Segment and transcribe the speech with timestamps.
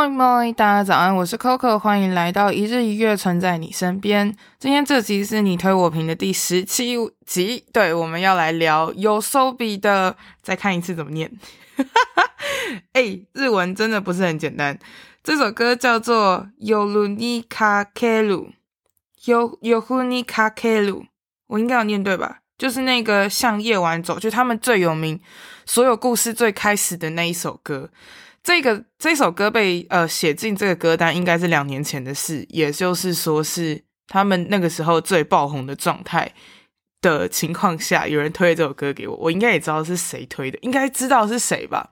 [0.00, 4.32] 嗨，大家早安，我是 Coco，欢迎来到一日一月，存在你身边。
[4.60, 6.94] 今天这集是你推我评的第十七
[7.26, 11.28] 集，对，我们要来聊 YOASOBI 的，再看一次怎么念。
[12.94, 14.78] 哎、欸，日文真的不是很简单。
[15.24, 21.06] 这首歌叫做 Yoru ni Kakeru，Yoru ni Kakeru，
[21.48, 22.42] 我应该有念对吧？
[22.56, 25.20] 就是那个向夜晚走，就他们最有名，
[25.66, 27.90] 所有故事最开始的那一首歌。
[28.48, 36.32] 这个这首歌被呃写进这个歌单，应该是两年前的事，也就是说是他们那个时候最爆红的状态
[37.02, 41.90] 的情况下，有人推这首歌给我，我应该也知道是谁推的，应该知道是谁吧。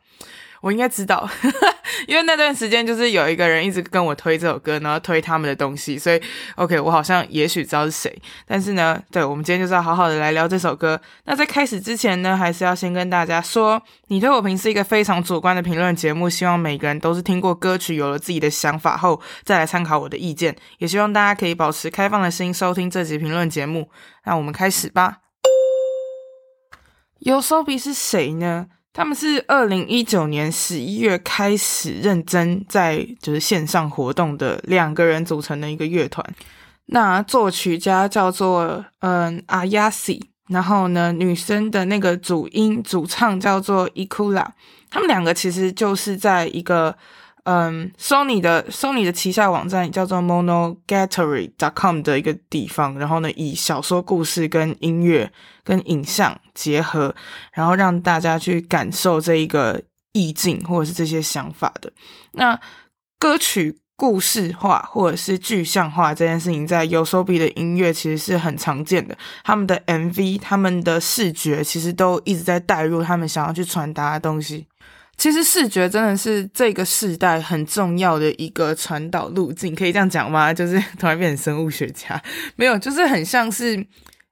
[0.61, 1.29] 我应该知道，
[2.09, 6.21] 因为那段时间就是有一个人一直跟我推这首歌，然后推他们的东西，所以
[6.57, 8.23] OK，我好像也许知道是谁。
[8.47, 11.01] 但是呢，对，我们今天就是要好好的来聊这首歌。
[11.25, 20.57] 那在开始之前呢，还是要先跟大家说，你推我评是一个非常主观的评论节目，希望每个人都是听过歌曲，有了自己的想法后再来参考我的意见。
[20.79, 23.91] 也希望大家可以保持开放的心收听这集评论节目。
[24.25, 25.19] 那我们开始吧。
[27.21, 28.67] ！Yosobi 是谁呢？
[28.97, 36.27] 他们是二零一九年十一月开始认真在就是线上活动的两个人组成的一个乐团。
[36.87, 44.55] 那作曲家叫做嗯 Ayase，然后呢，女生的那个主音主唱叫做伊库拉。
[44.89, 46.97] 他们两个其实就是在一个。
[47.49, 55.31] 嗯，Sony 的 Sony 的旗下网站叫做 Monogatari.com 的一个地方，然后呢，以小说故事跟音乐
[55.63, 57.15] 跟影像结合，
[57.53, 59.81] 然后让大家去感受这一个
[60.13, 61.93] 意境或者是这些想法的。
[62.33, 62.59] 那
[63.21, 69.17] 歌曲故事化或者是具象化这件事情，在 Yosobi 的音乐其实是很常见的。
[69.45, 74.67] 他们的 MV、他们的视觉其实都一直在带入他们想要去传达的东西。
[75.17, 80.53] 其实视觉真的是这个时代很重要的一个传导路径，可以这样讲吗？
[80.55, 82.23] 就是突然变成生物学家，
[82.57, 83.87] 没有，就是很像是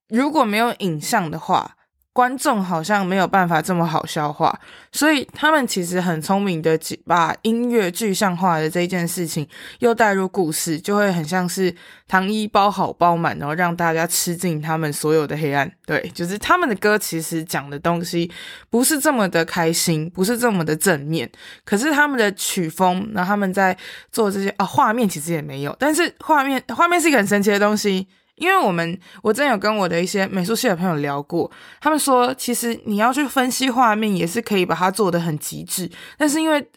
[0.09, 1.77] 如果没有影像的话。
[2.15, 4.57] 观众好像没有办法这么好消化，
[4.93, 9.47] 所以他们其实很聪明的把音乐具象化的这件事情
[9.81, 11.75] 又带入故事，就会很像是
[12.07, 15.69] 糖衣包好包满，然后让大家吃尽他们所有的黑暗。
[15.85, 18.31] 对，就是他们的歌其实讲的东西
[18.71, 21.29] 不是这么的开心，不是这么的正面，
[21.65, 23.77] 可是他们的曲风，然后他们在
[24.13, 28.07] 做这些啊，画面其实也没有，但是画面画面是一个很神奇的东西。
[28.37, 31.51] 因为我们，我真有跟我的一些美术系的朋友聊过，
[31.81, 35.89] 他们说，其实你要去分析画面，也是可以把它做得很极致。
[36.19, 36.69] 但是因为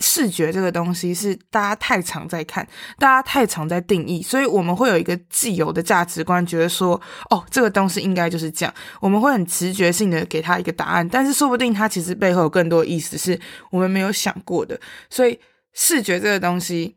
[0.00, 2.66] 视觉这个东西是大家太常在看，
[2.98, 7.00] 大家太常在定义，所以我们会有一个既有的价值观，觉得说，
[7.30, 8.74] 哦，这个东西应该就是这样。
[9.00, 13.38] 我们会很直觉性的给他一个答案，但是说不定它其实背后有更多意思，是
[13.70, 14.80] 我们没有想过的。
[15.10, 15.38] 所以
[15.72, 16.96] 视觉这个东西。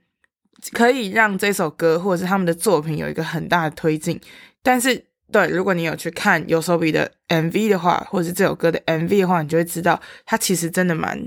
[0.72, 4.20] 可以让这首歌或者是他们的作品有一个很大的推进，
[4.62, 11.22] 但是对，如果你有去看 YOASOBI 的 MV 的话，或者是这首歌的 MV 的话，你就会知道，它其实真的蛮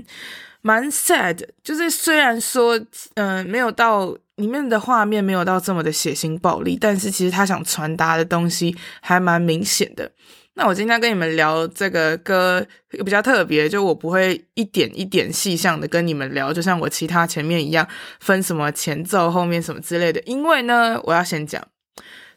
[0.61, 1.43] 蛮 sad。
[1.63, 2.77] 就是虽然说，
[3.13, 10.11] 嗯、呃，没有到里面的画面没有到这么的血腥暴力，但是其实他想传达的东西还蛮明显的。
[10.53, 17.87] 那我今天跟你们聊这个歌比较特别，就我不会一点一点细项的跟你们聊，就像我其他前面一样
[18.19, 20.21] 分什么前奏、后面什么之类的。
[20.25, 21.65] 因为呢，我要先讲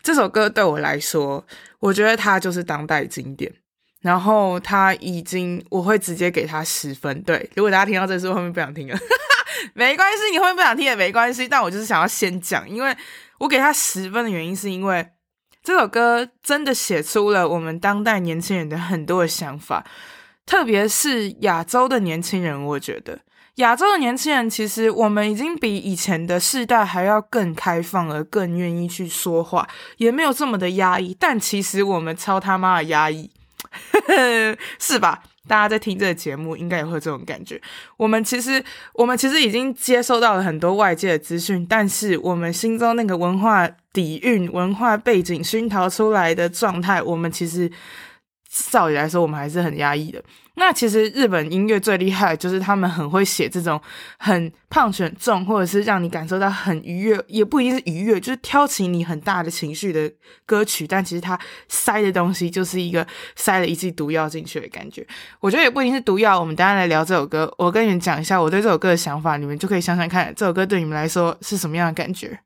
[0.01, 1.45] 这首歌对我来说，
[1.81, 3.53] 我觉得它就是当代经典。
[4.01, 7.21] 然后它已经，我会直接给它十分。
[7.23, 8.97] 对，如果大家听到这时候后面不想听了，
[9.75, 11.49] 没关系，你后面不想听也没关系。
[11.49, 12.97] 但我就是想要先讲，因为
[13.39, 15.05] 我给它十分的原因是因为。
[15.65, 19.83] 这首歌真的写出了我们当代年轻人的很多的想法，
[20.45, 22.63] 特别是亚洲的年轻人。
[22.63, 23.19] 我觉得
[23.55, 29.67] 亚洲的年轻人其实我们已经比以前的世代还要更开放，而更愿意去说话，
[29.97, 31.17] 也没有这么的压抑。
[31.19, 33.31] 但其实我们超他妈的压抑，
[34.79, 35.23] 是吧？
[35.47, 37.61] 大家在听这个节目，应该也会有这种感觉。
[37.97, 38.65] 我们其实，
[38.95, 47.71] 我们其实已经接收到了很多外界的资讯，但是我们心中那个文化底蕴、文化背景熏陶出来的状态，我们其实
[48.71, 50.23] 照理来说，我们还是很压抑的。
[50.57, 53.81] 那其实日本音乐最厉害，就是他们很会写这种
[54.19, 60.09] 很 punch 很重，或者是让你感受到很愉悦，也不一定是愉悦，就是挑起你很大的情绪的
[60.47, 60.87] 歌曲。
[60.87, 61.37] 但其实它
[61.67, 63.05] 塞的东西就是一个
[63.35, 65.05] 塞了一剂毒药进去的感觉。
[65.41, 66.39] 我觉得也不一定是毒药。
[66.39, 72.39] 我们等下来聊这首歌，我跟你们讲一下我对这首歌的想法，你们就可以想想看，这首歌对你们来说是什么样的感觉。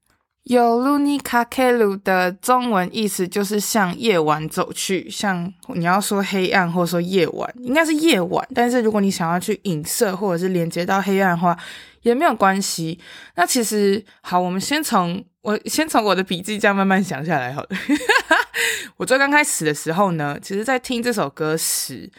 [0.45, 8.49] 有路尼卡克鲁的中文意思就是向夜晚走去，像你要说黑暗或者说夜晚，应该是夜晚。
[8.55, 11.55] 但是如果你想要去影射或者是连接到黑暗的话，
[12.01, 12.99] 也没有关系。
[13.37, 17.69] 那其实好，我们先从我先从我的笔记这样慢慢想下来好了。
[18.97, 22.11] 我最刚开始的时候呢，其实在听这首歌时，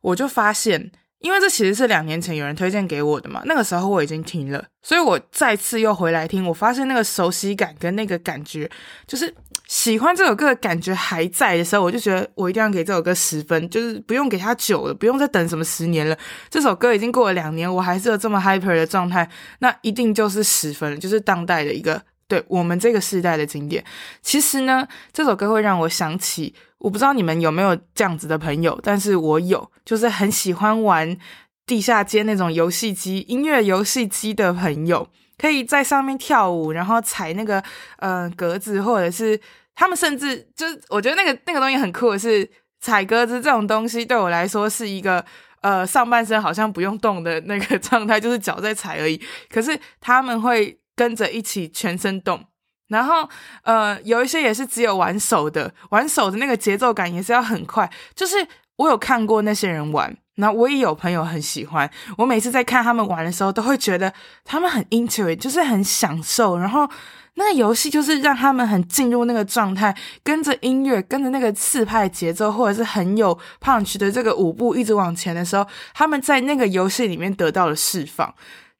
[0.00, 0.90] 我就发现。
[1.20, 8.70] 因为这其实是两年前有人推荐给我的嘛，那个时候我已经听了，所以我再次又回来听，我发现那个熟悉感跟那个感觉，
[9.06, 9.34] 就是
[9.66, 16.16] 喜欢这首歌的感觉还在的时候，我就觉得我一定要给这首歌十分，就是不用给它九了，不用再等什么十年了，
[16.50, 19.28] 这首歌已经过了两年，我还是有这么 hyper 的状态，
[19.60, 22.02] 那一定就是十分，就是当代的一个。
[22.28, 23.84] 对我们这个世代的经典，
[24.20, 31.16] 其实呢，这首歌会让我想起，我不知道你们有没有这样子的朋友，但是我有，就是很喜欢玩
[31.64, 35.08] 地下街那种游戏机、音乐游戏机的朋友，
[35.38, 37.62] 可以在上面跳舞，然后踩那个
[37.98, 39.40] 呃格子，或者是
[39.74, 42.48] 他们甚至就是，我觉得那个那个东西很酷的是
[42.80, 45.24] 踩格子这种东西，对我来说是一个
[45.62, 49.20] 呃上半身好像不用动的那个 状态，就是脚在踩而已，
[49.50, 50.78] 可是他们会。
[50.98, 52.42] 跟着一起全身动，
[52.88, 53.28] 然后
[53.62, 57.90] 呃，有一些也是只有玩手的，玩手的那个节奏感也是要很快。
[58.14, 58.36] 就是
[58.76, 61.90] 我有看过那些人玩，那我也有朋友很喜欢。
[62.18, 64.12] 我每次在看他们玩的时候，都会觉得
[64.44, 66.56] 他们很 into it，就是很享受。
[66.58, 66.88] 然后
[67.34, 78.34] 那个游戏就是让他们很进入那个状态，跟着音乐，跟着那个四拍节奏，或者是很有 punch 的这个舞步一直往前的时候，他们在那个游戏里面得到了释放。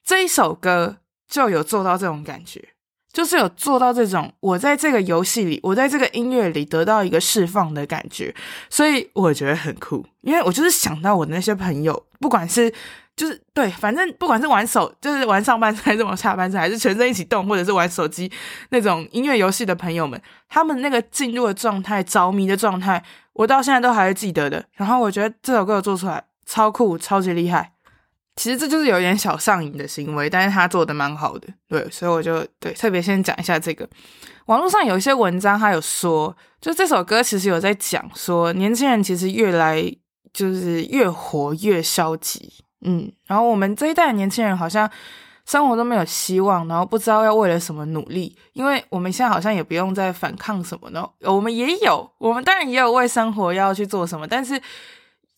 [0.05, 0.99] 这一首歌。
[1.29, 2.63] 就有做到这种感觉，
[3.17, 8.35] 就是有做到这种我在这个游戏里，我在这个音乐里得到一个释放的感觉，
[8.69, 10.05] 所以我觉得很酷。
[10.21, 12.71] 因为我就是想到我的那些朋友，不管是
[13.17, 18.31] 就是对，反正不管是玩手，就是玩上半身还是玩下半身，还是全身一起动，或者是玩手机
[18.69, 20.21] 那种音乐游戏的朋友们，
[20.51, 23.03] 他们那个进入的状态、着迷的状态，
[23.33, 24.63] 我到现在都还是记得的。
[24.75, 27.73] 然后我觉得这首歌做出来超酷、超级厉害。
[28.37, 33.89] 其实这就是有点小上瘾的行为，但是他做的蛮好的，对，所以我就对特别先讲一下这个。
[34.45, 39.83] 网络上有一些文章，他有说，就这首歌其实有在讲说，年轻人其实越来
[40.35, 42.53] 就是越活越消极，
[42.83, 44.89] 嗯，然后我们这一代年轻人好像
[45.47, 54.61] 生活都没有希望，然后不知道要为了什么努力，因为我们现在好像也不用再反抗什么呢，我们也有，我们当然也有为生活要去做什么，但是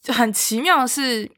[0.08, 1.30] 很奇妙的是。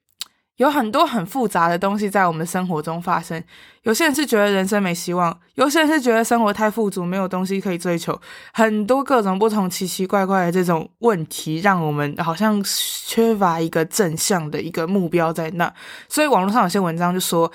[0.60, 3.42] 有很多很复杂的东西在我们生活中发生。
[3.84, 8.20] 有些人是觉得人生没希望，有些人是觉得生活太富足，没有东西可以追求。
[8.52, 15.72] 很多各种不同奇奇怪怪的这种问题，让我们好像缺乏一个正向的一个目标在那。
[16.10, 17.50] 所以网络上有些文章就说，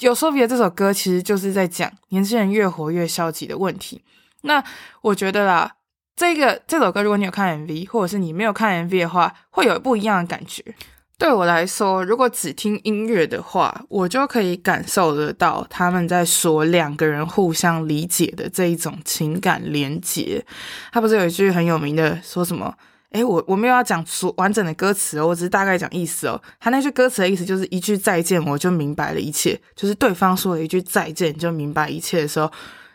[0.00, 4.02] 有 Sophie 这首歌其实就是在讲年轻人越活越消极的问题。
[4.42, 4.60] 那
[5.02, 5.70] 我觉得啦，
[6.16, 10.74] 这个这首歌如果你有看 MV，或者是你没有看 MV 的话，会有不一样的感觉。
[11.20, 20.42] 对我来说，如果只听音乐的话，我就可以感受得到他们在说两个人互相理解的这一种情感连结。
[20.90, 22.74] 他不是有一句很有名的说什么？
[23.10, 26.40] 诶，我我没有要讲说完整的歌词哦，我只是大概讲意思哦。
[26.58, 29.60] 他那句歌词的意思就是一句再见，我就明白了一切。
[29.76, 32.50] 就是对方说了一句再见，就明白一切的时候，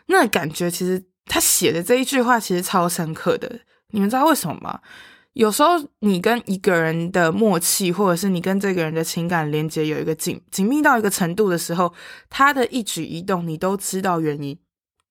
[0.06, 3.60] 那感觉其实他写的这一句话其实超深刻的。
[3.92, 4.80] 你们知道为什么吗？
[5.36, 11.92] 有时候你跟一个人的默契，或者是你跟这个人的情感连接有一个紧紧密到一个程度的时候，
[12.30, 14.58] 他的一举一动你都知道原因，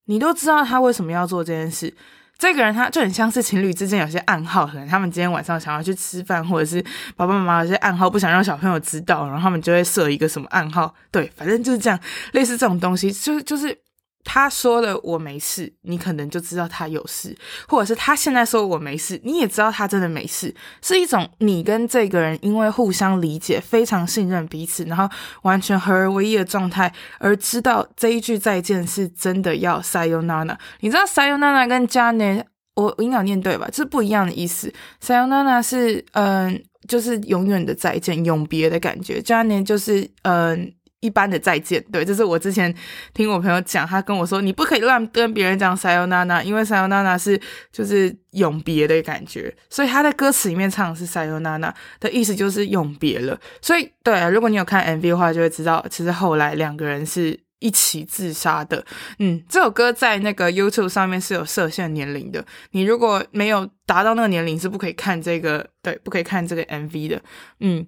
[0.05, 1.95] 你都知道他为什么要做这件事。
[2.39, 6.81] 这个人他就很像是情侣之间有些暗号，可能他们今天晚上想要去吃饭，或者是
[7.15, 10.91] 爸爸妈妈有些暗号不想让小朋友知道，然后他们就会设一个什么暗号。
[11.11, 11.99] 对，反正就是这样，
[12.31, 13.84] 类似这种东西，就就是。
[14.25, 17.33] 他说了我没事，你可能就知道他有事，
[17.67, 25.07] 或者是他现在说我没事，你也知道他真的没事，是一种你跟这个人因为互相理解、非常信任彼此，然后
[25.43, 30.57] 完全合而为一的状态，而知道这一句再见是真的要 sayonara。
[30.79, 32.43] 你知道 sayonara 跟 jane
[32.75, 33.69] 我应该念对吧？
[33.71, 34.73] 这是不一样的意思。
[35.01, 40.73] sayonara 是嗯，就是永远的再见、永别的感觉；jane 就是嗯。
[41.05, 41.83] 一般的再见。
[41.91, 42.73] 对，这是我之前
[43.13, 47.39] 听我朋友讲，他跟我说，你不可以乱跟别人讲 Sayonara，因为 Sayonara 是
[47.71, 53.39] 就是永别的感觉，所以他在歌词里面唱的是 Sayonara 的意思就是永别了。
[53.61, 57.39] 所以对啊，如果你有看 MV 的话，就会知道其实后来两个人是。
[57.59, 58.85] 一起自杀的，
[59.17, 67.19] 嗯，这首歌在那个 YouTube 上面是有设限年龄的，你如果没有达到那个年龄是不可以看这个，对，不可以看这个 MV 的，
[67.61, 67.83] 嗯，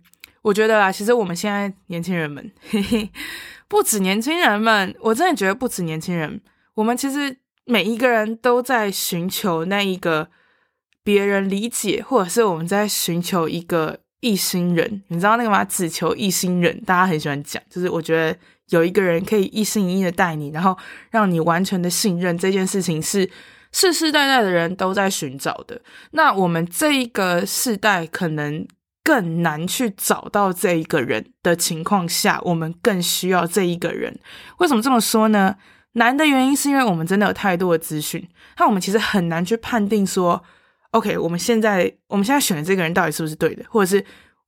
[0.47, 3.09] 我觉得啊，其实我们现在年轻人们，嘿嘿，
[3.67, 6.39] 不止年轻人们，我真的觉得不止年轻人，
[6.75, 10.29] 我们其实每一个人都在寻求那一个
[11.03, 15.65] 别人理解，或者是我们在寻求一个一心人，你知道那个吗？
[15.65, 18.37] 只求一心人，大家很喜欢讲，就是我觉得。
[18.69, 20.77] 有一个人可以一心一意的带你，然后
[21.09, 23.29] 让你完全的信任，这件事情是
[23.71, 25.81] 世世代代的人都在寻找的。
[26.11, 28.67] 那我们这一个世代可能
[29.07, 34.19] 更难去找到这一个人的情况下，我们更需要这一个人。
[34.57, 35.55] 为什么这么说呢？
[35.93, 40.43] 难的原因是因为我们真的有太多的资讯，那我们其实很难去判定说
[40.91, 44.03] ，OK，我们现在我们现在选的这个人到底是不是对的，或者是。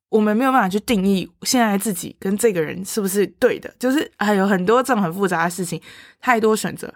[0.10, 5.80] 我们没有办法去定义现在自己跟这个人是不是对的，就是还有很多这种很复杂的事情，
[6.20, 6.92] 太多选择，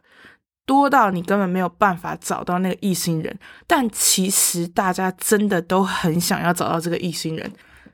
[0.65, 3.37] 多到你根本没有办法找到那个异心人。
[3.67, 7.51] 但其实大家真的都很想要找到这个异心人，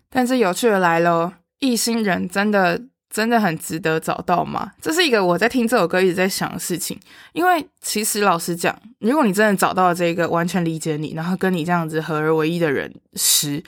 [0.09, 4.71] 但是有趣的来了，异心人真的真的很值得找到吗？
[4.79, 6.99] 这是一个我在听这首歌一直在想的事情。
[7.33, 13.63] 因为其实老实讲，如果你真的找到了这个完全理解你，然后跟你这样子合而为一的人时，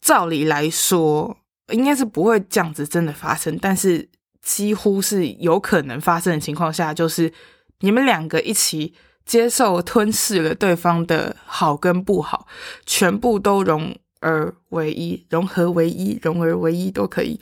[0.00, 1.36] 照理来说，
[1.72, 4.06] 应该是不会这样子真的发生，但是
[4.42, 7.32] 几乎是有可能发生的情况下，就是
[7.80, 12.46] 你们两个一起接受吞噬了对方的好跟不好，
[12.84, 17.38] 全部都融而为一，融合为一，融而为一都可以，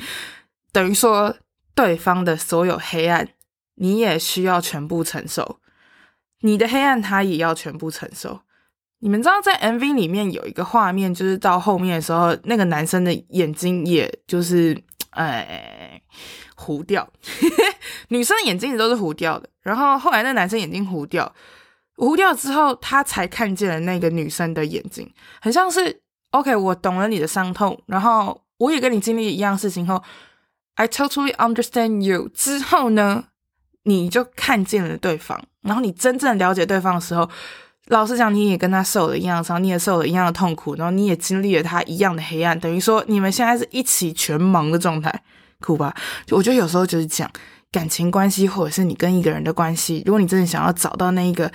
[0.73, 1.37] 等于说
[1.75, 3.29] 对方的所有黑暗，
[3.77, 5.61] 你也需要全部承受，
[6.41, 8.41] 你的黑暗他也要全部承受。
[9.01, 16.01] 你们知道，在 MV 里面有一个画面，就是到后面的时候，那个男生的眼睛也就是，哎，
[16.57, 17.07] 糊掉，
[18.09, 19.49] 女生眼睛也都是糊掉的。
[19.63, 21.33] 然后后来那男生眼睛糊掉，
[21.97, 30.03] 糊掉之后，他才看见了那个女生的眼睛，很像是 OK，我懂了你的伤痛，然后我也跟你经历一样事情后
[30.75, 32.29] ，I totally understand you。
[32.35, 33.25] 之后呢，
[33.85, 37.29] 你就看见了对方，然后你真正了解对方的时候。
[37.89, 45.23] 老实讲，你也跟他受了一样的伤，你也受了一样的痛苦，然后你也经历了他一样的黑暗，等于说你们现在是一起全盲的状态，
[45.61, 45.95] 酷吧？
[46.31, 47.31] 我觉得有时候就是这样
[47.75, 51.51] 感情关系，或者是你跟一个人的关系，如果你真的想要找到那一个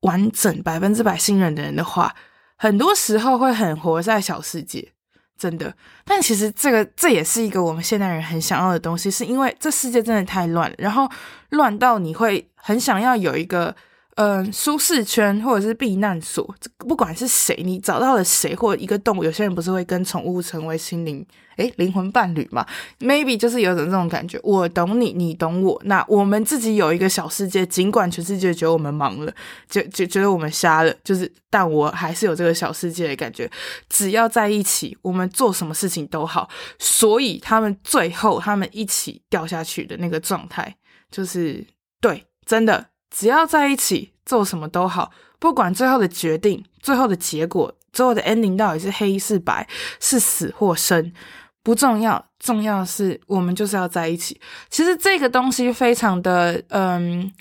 [0.00, 2.12] 完整百分之百信任的人的话，
[2.56, 4.92] 很多时候会很活在小世界，
[5.38, 5.72] 真的。
[6.04, 11.08] 但其实这个这也是一个我们现代人很想要的东西，是因为这世界真的太乱了，然后
[11.50, 13.76] 乱到你会很想要有一个。
[14.22, 21.24] 嗯、舒适圈或者是避难所，不管是谁，你找到了谁或者一个动物，有些人不是会跟宠物成为心灵
[21.56, 22.66] 诶灵魂伴侣嘛
[22.98, 29.32] ？Maybe 就是有种这种感觉，我懂你，你懂我，那我们自己有一个小世界，尽管全世界觉得我们忙了，
[29.70, 33.50] 就就觉得我们瞎了，就是，但我还是有这个小世界的感觉。
[33.88, 36.46] 只要在一起，我们做什么事情都好。
[36.78, 40.76] 所以他们最后他们一起掉下去的那个状态，
[41.10, 41.66] 就是
[42.02, 42.88] 对，真的。
[43.10, 49.66] 只要在一起做什么都好，不管最后的决定、最后的结果、最后的 ending 到底是黑是白、
[49.98, 51.12] 是死或生，
[51.62, 54.40] 不重要，重要的是我们就是要在一起。
[54.68, 57.32] 其实这个东西非常的嗯，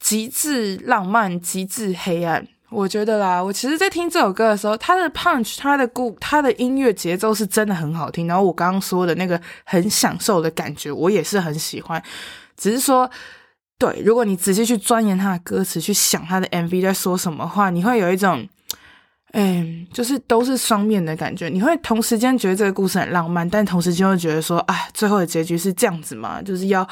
[0.00, 2.46] 极致浪漫、极致黑暗。
[2.70, 8.26] 我觉得啦，我其实，在听这首歌的时候，它的 punch、它的鼓、它的音乐节奏是真的很好听。
[8.26, 12.02] 然后我刚刚说的那个很享受的感觉，我也是很喜欢，
[12.56, 13.08] 只是说。
[13.78, 18.44] 对，如果你仔细去钻研他的歌词，去想他的 MV 在说什么话，你会有一种，
[19.32, 21.48] 嗯，就是都是双面的感觉。
[21.48, 26.42] 你会同时间觉得这个故事很浪漫，但同时间又觉得说，哎，最后的结局是这样子嘛？
[26.42, 26.86] 就是要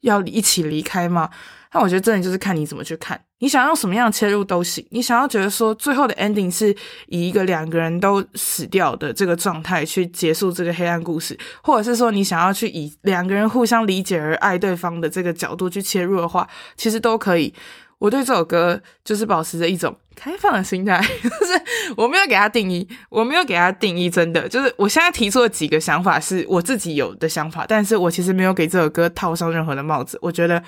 [0.00, 1.28] 要一起离开嘛？
[1.72, 4.84] 那我觉得真的就是看你怎么去看，你想要什么样切入都行。
[4.90, 6.74] 你想要觉得说最后的 ending 是
[7.06, 17.54] 以一个两个人都死掉的这个状态去结束这个黑暗故事，或者是说你想要去以两个人互相理解而爱对方的这个角度去切入的话，其实都可以。
[17.98, 30.60] 我对这首歌就是保持着一种开放的心态， 就是我没有给他定义，我没有给他定义，真的就是我现在提出的几个想法是我自己有的想法，但是我其实没有给这首歌套上任何的帽子，我觉得。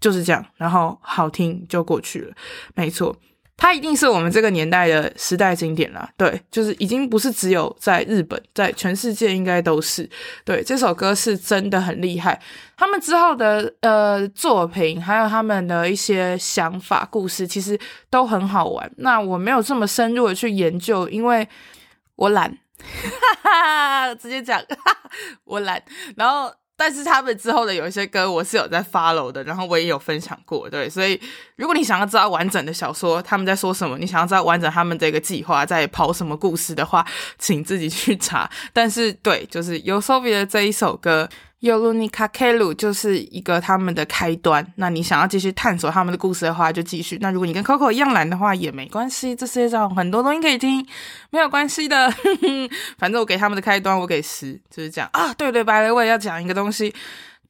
[0.00, 2.34] 就是这样，然后好听就过去了，
[2.74, 3.14] 没错。
[3.62, 10.08] 它一定是我们这个年代的时代经典了，对，就是已经不是只有在日本，在全世界应该都是。
[10.46, 12.40] 对，这首歌是真的很厉害。
[12.74, 17.78] 他们之后的呃作品，还有他们的一些想法、故事，其实
[18.08, 18.90] 都很好玩。
[18.96, 21.46] 那我没有这么深入的去研究，因为
[22.16, 22.50] 我懒，
[23.42, 24.58] 哈哈，直接讲，
[25.44, 25.82] 我懒，
[26.16, 26.50] 然后。
[26.80, 31.20] 但是他们之后的有一些歌我是有在 follow 的，然后我也有分享过，对，所以
[31.56, 37.06] 如果你想要知道完整的小说他们在说什么，你想要知道完整他们这个计划在跑什么故事的话，
[37.38, 38.50] 请自己去查。
[38.72, 41.28] 但是对，就是 YOSOBI 的这一首歌。
[41.61, 44.63] 夜に駆ける就是一个他们的开端。
[44.75, 47.17] 那你想要继续探索他们的故事的话，就继续。
[47.21, 49.35] 那如果你跟 Coco 一样懒的话，也没关系。
[49.35, 50.85] 这世界上很多东西可以听，
[51.31, 52.13] 没有关系的。
[52.99, 55.33] 反正我给他们的开端，我给十，就是这样啊。
[55.33, 56.93] 对对，白了，我也要讲一个东西。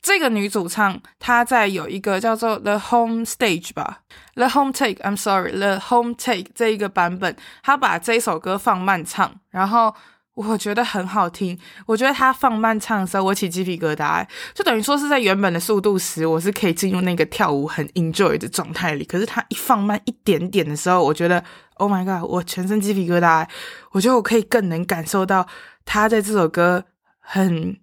[0.01, 4.01] 这个女主唱她在有一个叫做 The Home Stage 吧，
[4.35, 9.93] The Home Take，I'm sorry，The Home Take 这一个版本，她把这首歌放慢唱，然后。
[10.34, 19.04] 我觉得很好听，我觉得他放慢唱的时候，我起鸡皮疙瘩，就等于说是在原本的速度时，我是可以进入那个跳舞很 enjoy 的状态里。
[19.04, 21.44] 可是他一放慢一点点的时候，我觉得
[21.74, 23.46] Oh my god，我全身鸡皮疙瘩。
[23.90, 25.46] 我觉得我可以更能感受到
[25.84, 26.84] 他在这首歌
[27.18, 27.76] 很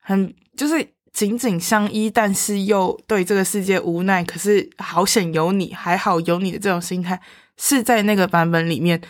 [0.00, 4.22] 很就是紧紧相依，但是又对这个世界无奈。
[4.22, 7.20] 可是好险有你，还好有你的这种心态，
[7.56, 9.00] 是在那个版本里面。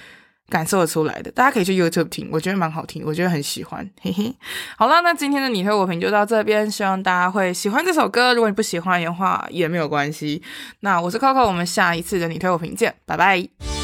[0.49, 4.35] 感受得出来的，大家可以去 YouTube 听，我觉得蛮好听，我觉得很喜欢，嘿嘿。
[4.77, 8.35] 好了，那今天的你推我评就到这边，希望大家会喜欢这首歌。
[8.35, 10.43] 如果你不喜欢的话，也没有关系。
[10.81, 13.82] 那我是 Coco，我们下一次的你推我评见，拜拜。